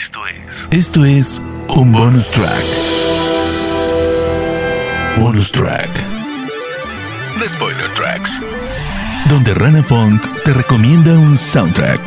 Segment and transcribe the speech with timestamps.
[0.00, 0.66] Esto es.
[0.70, 1.42] Esto es
[1.76, 2.64] un bonus track.
[5.18, 5.90] Bonus track.
[7.38, 8.40] The Spoiler Tracks.
[9.28, 12.00] Donde Rana Funk te recomienda un soundtrack.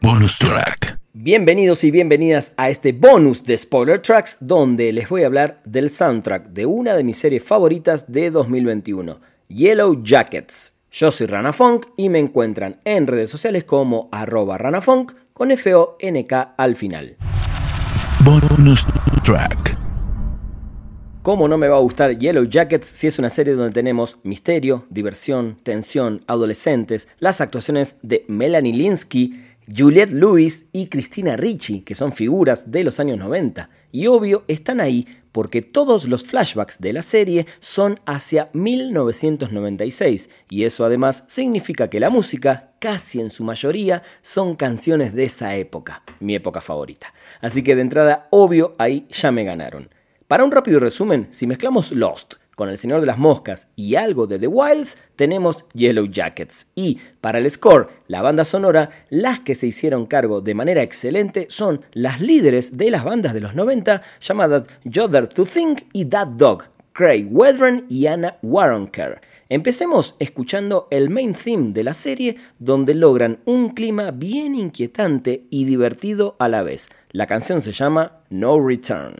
[0.00, 0.98] Bonus track.
[1.12, 5.90] Bienvenidos y bienvenidas a este bonus de Spoiler Tracks donde les voy a hablar del
[5.90, 10.72] soundtrack de una de mis series favoritas de 2021, Yellow Jackets.
[10.90, 16.54] Yo soy Rana Funk y me encuentran en redes sociales como arroba ranafunk con F-O-N-K
[16.56, 17.16] al final.
[18.24, 18.86] Bonus
[19.22, 19.76] track.
[21.22, 24.86] ¿Cómo no me va a gustar Yellow Jackets si es una serie donde tenemos misterio,
[24.88, 29.44] diversión, tensión, adolescentes, las actuaciones de Melanie Linsky,
[29.76, 33.68] Juliette Lewis y Christina Ricci, que son figuras de los años 90?
[33.92, 40.64] Y obvio, están ahí porque todos los flashbacks de la serie son hacia 1996 y
[40.64, 46.02] eso además significa que la música, casi en su mayoría, son canciones de esa época,
[46.18, 47.12] mi época favorita.
[47.42, 49.90] Así que de entrada, obvio, ahí ya me ganaron.
[50.26, 54.26] Para un rápido resumen, si mezclamos Lost, con El Señor de las Moscas y algo
[54.26, 56.66] de The Wilds, tenemos Yellow Jackets.
[56.74, 61.46] Y para el score, la banda sonora, las que se hicieron cargo de manera excelente
[61.50, 66.30] son las líderes de las bandas de los 90 llamadas Jother to Think y That
[66.30, 66.64] Dog,
[66.94, 69.20] Craig Wedren y Anna Waronker.
[69.48, 75.64] Empecemos escuchando el main theme de la serie donde logran un clima bien inquietante y
[75.64, 76.88] divertido a la vez.
[77.12, 79.14] La canción se llama No Return.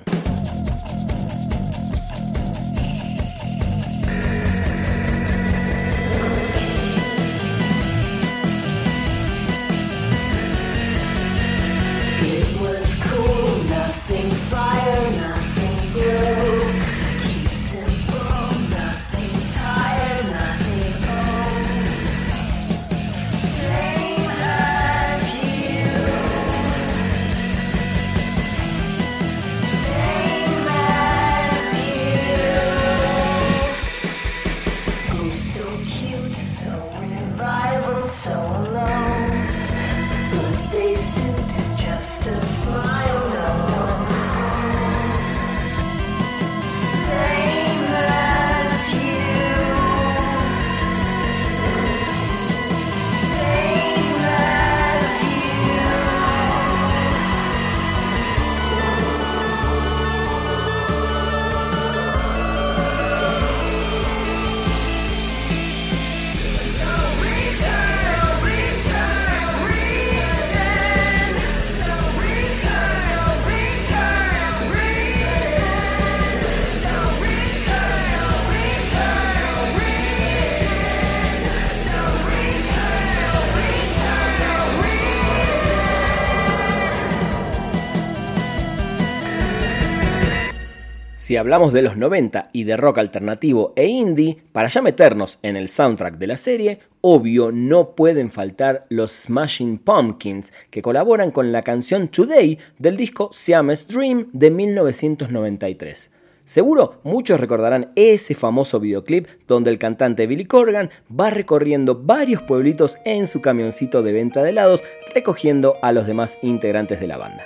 [91.28, 95.56] Si hablamos de los 90 y de rock alternativo e indie, para ya meternos en
[95.56, 101.52] el soundtrack de la serie, obvio no pueden faltar los Smashing Pumpkins, que colaboran con
[101.52, 106.10] la canción Today del disco Siamese Dream de 1993.
[106.44, 112.96] Seguro muchos recordarán ese famoso videoclip donde el cantante Billy Corgan va recorriendo varios pueblitos
[113.04, 114.82] en su camioncito de venta de helados
[115.14, 117.44] recogiendo a los demás integrantes de la banda.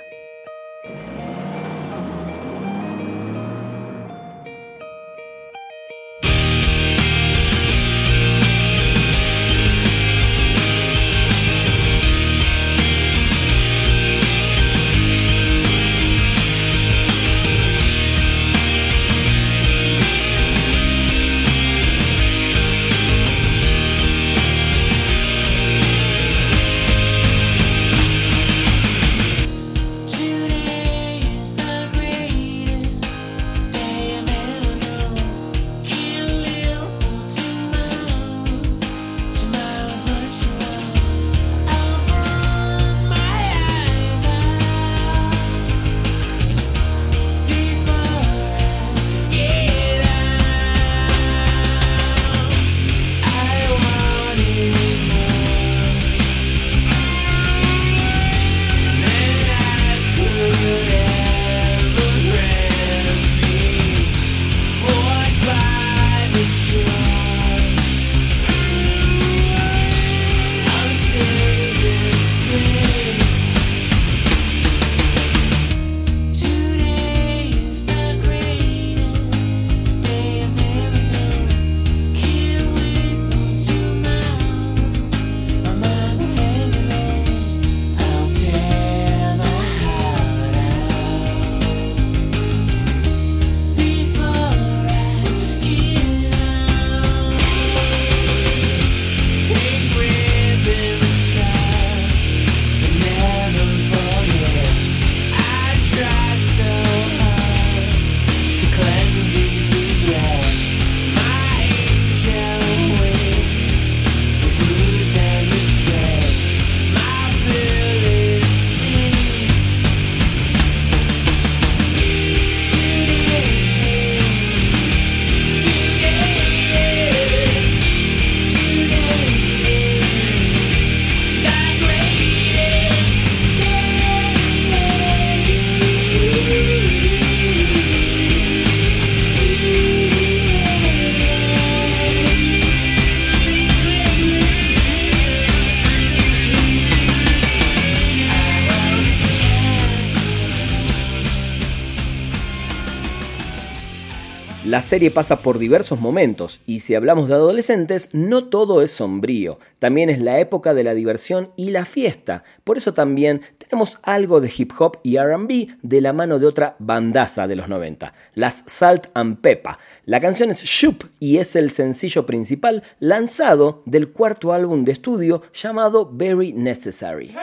[154.73, 159.59] La serie pasa por diversos momentos y si hablamos de adolescentes, no todo es sombrío,
[159.77, 162.43] también es la época de la diversión y la fiesta.
[162.63, 166.75] Por eso también tenemos algo de hip hop y RB de la mano de otra
[166.79, 169.77] bandaza de los 90, las Salt and Peppa.
[170.05, 175.43] La canción es Shoop y es el sencillo principal lanzado del cuarto álbum de estudio
[175.53, 177.27] llamado Very Necessary.
[177.27, 177.41] No,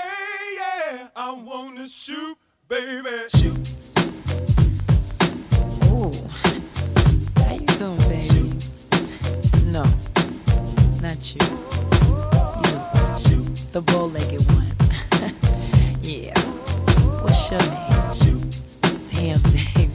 [11.21, 11.41] not you.
[13.31, 14.67] You, the bow-legged one.
[16.03, 16.39] yeah.
[17.23, 18.51] What's your name?
[19.11, 19.91] Damn, baby,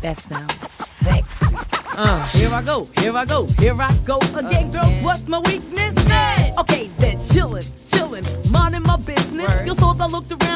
[0.00, 1.56] that sounds sexy.
[1.96, 5.02] Uh, here I go, here I go, here I go again, girls.
[5.02, 5.98] What's my weakness?
[6.06, 6.54] Hey.
[6.56, 9.52] Okay, then chillin', chillin', minding my business.
[9.52, 9.66] Word.
[9.66, 10.47] You saw I looked around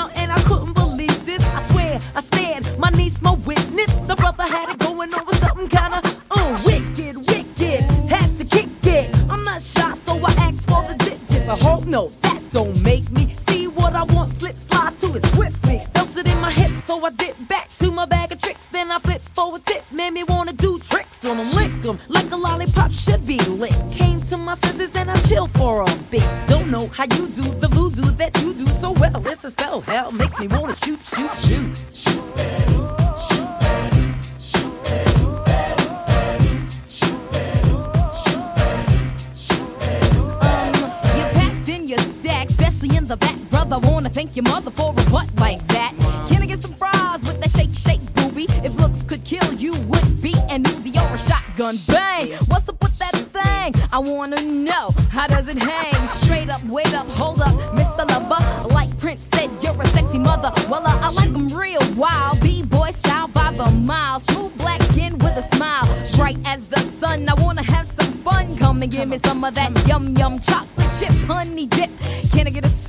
[44.33, 45.93] Wanna your mother for a butt like that.
[46.31, 48.47] Can I get some fries with that shake, shake, booby?
[48.65, 51.75] If looks could kill you, would be an Uzi or a shotgun.
[51.87, 52.31] Bang!
[52.49, 53.75] What's up with that thing?
[53.93, 56.09] I wanna know how does it hang?
[56.09, 58.09] Straight up, wait up, hold up, Mr.
[58.09, 58.69] Lover.
[58.69, 60.51] Like Prince said, you're a sexy mother.
[60.71, 62.41] Well, uh, I like them real wild.
[62.41, 64.21] B-boy style by the mile.
[64.21, 65.85] Smooth black skin with a smile.
[66.17, 67.29] Bright as the sun.
[67.29, 68.57] I wanna have some fun.
[68.57, 71.91] Come and give me some of that yum yum chocolate chip honey dip.
[72.33, 72.82] Can I get a?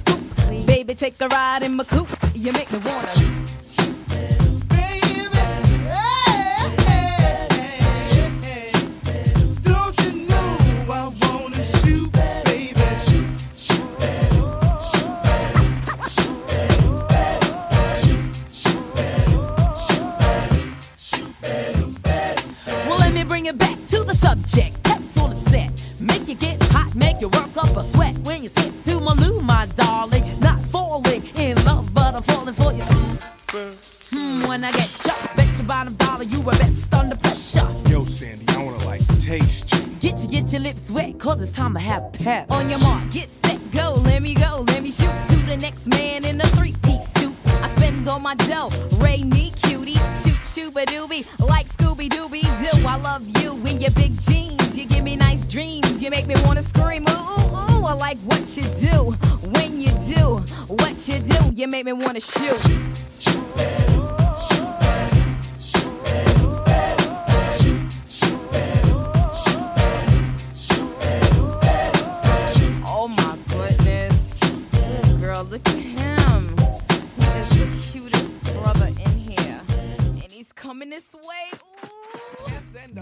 [0.96, 2.08] Take a ride in my coupe.
[2.36, 3.08] You make me wanna.
[3.08, 3.53] Well,
[34.48, 37.68] when I get chucked, bet your bottom dollar you were best under pressure.
[37.88, 39.84] Yo, Sandy, I wanna like taste you.
[40.00, 42.52] Get you, get your lips wet, cause it's time to have pep.
[42.52, 45.88] On your mark, get set, go, let me go, let me shoot to the next
[45.88, 47.34] man in a three-piece suit.
[47.62, 52.42] I spend all my dough, Ray me cutie, shoot, shoot, a doobie, like Scooby Dooby
[52.42, 52.88] Doo.
[52.88, 56.36] I love you in your big jeans, you give me nice dreams, you make me
[56.46, 57.86] wanna scream, ooh, ooh, ooh.
[57.86, 59.12] I like what you do,
[59.56, 62.60] when you do, what you do, you make me wanna shoot.
[63.26, 63.93] Oh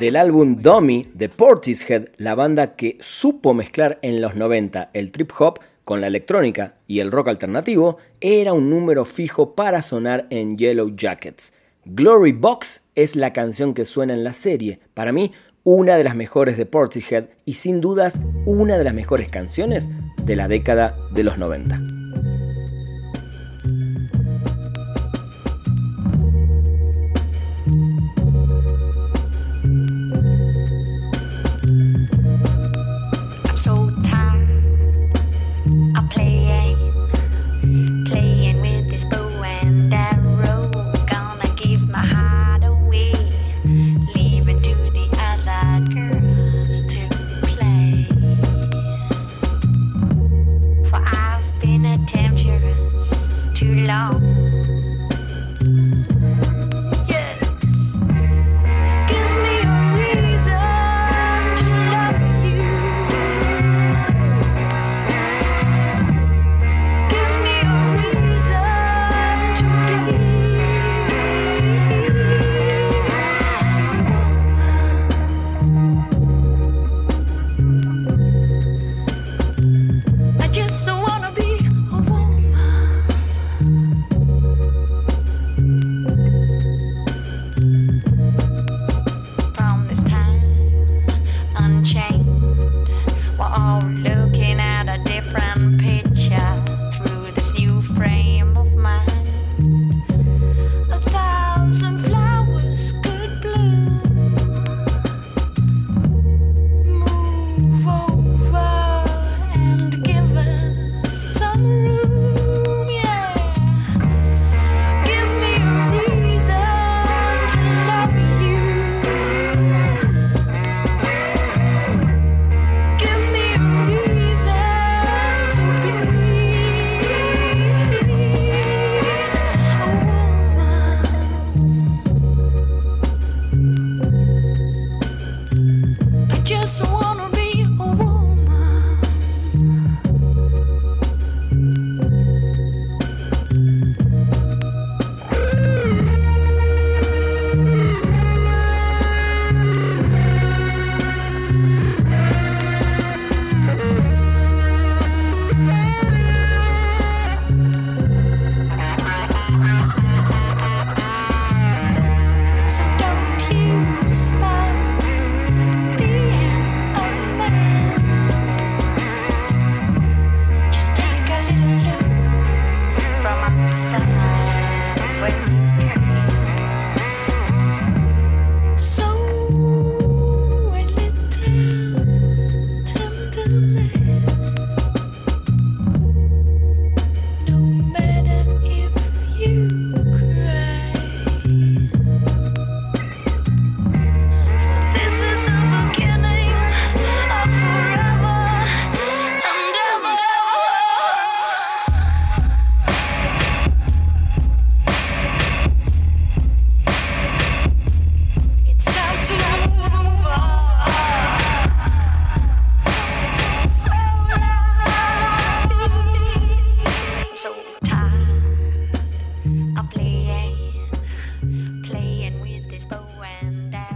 [0.02, 5.30] Del álbum Dummy de Portishead, la banda que supo mezclar en los 90 el trip
[5.38, 10.58] hop con la electrónica y el rock alternativo, era un número fijo para sonar en
[10.58, 11.54] Yellow Jackets.
[11.86, 14.80] Glory Box es la canción que suena en la serie.
[14.96, 18.18] Para mí, una de las mejores de Portishead y sin dudas
[18.48, 19.88] una de las mejores canciones
[20.24, 22.01] de la década de los 90.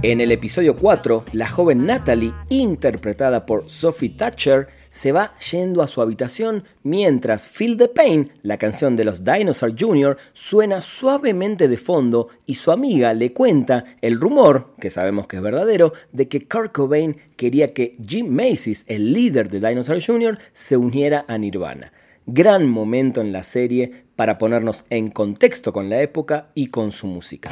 [0.08, 5.88] En el episodio 4, la joven Natalie, interpretada por Sophie Thatcher, se va yendo a
[5.88, 11.78] su habitación mientras Feel the Pain, la canción de los Dinosaur Jr., suena suavemente de
[11.78, 16.48] fondo y su amiga le cuenta el rumor, que sabemos que es verdadero, de que
[16.48, 21.92] Kurt Cobain quería que Jim Macy's, el líder de Dinosaur Jr., se uniera a Nirvana.
[22.28, 27.08] Gran momento en la serie para ponernos en contexto con la época y con su
[27.08, 27.50] música.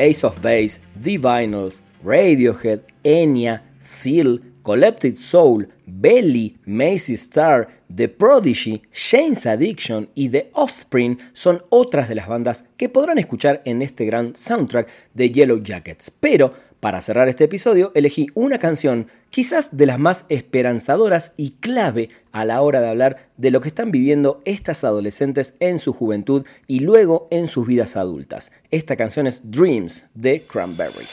[0.00, 8.82] Ace of Base, The Vinyls, Radiohead, Enya, Seal, Collected Soul, Belly, Macy Star, The Prodigy,
[8.92, 14.06] Shane's Addiction y The Offspring son otras de las bandas que podrán escuchar en este
[14.06, 16.10] gran soundtrack de Yellow Jackets.
[16.10, 22.08] Pero para cerrar este episodio elegí una canción quizás de las más esperanzadoras y clave
[22.32, 26.46] a la hora de hablar de lo que están viviendo estas adolescentes en su juventud
[26.66, 28.52] y luego en sus vidas adultas.
[28.70, 31.06] Esta canción es Dreams de Cranberry.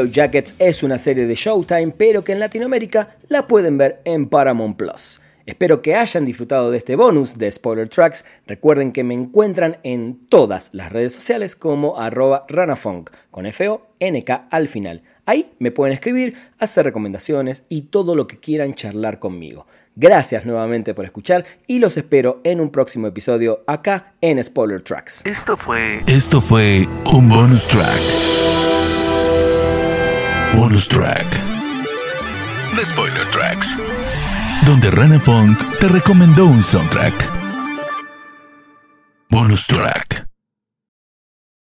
[0.00, 4.28] Yellow Jackets es una serie de Showtime, pero que en Latinoamérica la pueden ver en
[4.28, 5.20] Paramount Plus.
[5.44, 8.24] Espero que hayan disfrutado de este bonus de Spoiler Tracks.
[8.46, 14.68] Recuerden que me encuentran en todas las redes sociales como arroba ranafunk, con F-O-N-K al
[14.68, 15.02] final.
[15.26, 19.66] Ahí me pueden escribir, hacer recomendaciones y todo lo que quieran charlar conmigo.
[19.96, 25.26] Gracias nuevamente por escuchar y los espero en un próximo episodio acá en Spoiler Tracks.
[25.26, 26.00] Esto fue.
[26.06, 28.79] Esto fue un bonus track.
[30.60, 31.24] Bonus track.
[32.76, 33.78] The Spoiler Tracks.
[34.66, 37.14] Donde Rana Funk te recomendó un soundtrack.
[39.30, 40.29] Bonus track.